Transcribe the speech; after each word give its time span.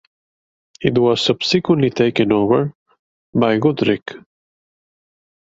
It 0.81 0.97
was 0.97 1.21
subsequently 1.21 1.91
taken 1.91 2.31
over 2.31 2.73
by 3.35 3.59
Goodricke. 3.59 4.25